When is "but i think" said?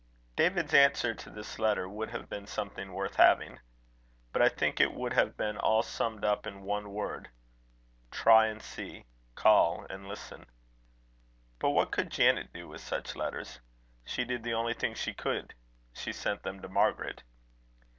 4.33-4.79